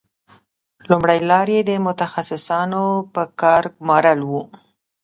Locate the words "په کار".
3.13-3.63